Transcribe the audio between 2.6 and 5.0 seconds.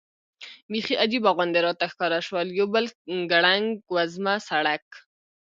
بل ګړنګ وزمه سړک.